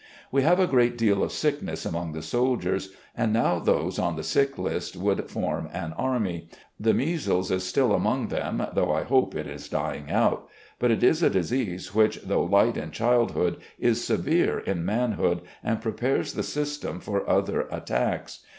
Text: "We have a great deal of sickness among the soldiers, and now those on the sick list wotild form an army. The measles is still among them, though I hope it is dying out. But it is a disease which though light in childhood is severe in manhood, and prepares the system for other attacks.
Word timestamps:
"We 0.31 0.41
have 0.41 0.59
a 0.59 0.65
great 0.65 0.97
deal 0.97 1.21
of 1.21 1.31
sickness 1.31 1.85
among 1.85 2.13
the 2.13 2.23
soldiers, 2.23 2.91
and 3.15 3.31
now 3.31 3.59
those 3.59 3.99
on 3.99 4.15
the 4.15 4.23
sick 4.23 4.57
list 4.57 4.99
wotild 4.99 5.29
form 5.29 5.69
an 5.73 5.93
army. 5.93 6.47
The 6.79 6.95
measles 6.95 7.51
is 7.51 7.63
still 7.65 7.93
among 7.93 8.29
them, 8.29 8.65
though 8.73 8.91
I 8.91 9.03
hope 9.03 9.35
it 9.35 9.45
is 9.45 9.69
dying 9.69 10.09
out. 10.09 10.47
But 10.79 10.89
it 10.89 11.03
is 11.03 11.21
a 11.21 11.29
disease 11.29 11.93
which 11.93 12.19
though 12.23 12.41
light 12.43 12.77
in 12.77 12.89
childhood 12.89 13.57
is 13.77 14.03
severe 14.03 14.57
in 14.57 14.83
manhood, 14.83 15.41
and 15.63 15.83
prepares 15.83 16.33
the 16.33 16.41
system 16.41 16.99
for 16.99 17.29
other 17.29 17.67
attacks. 17.71 18.39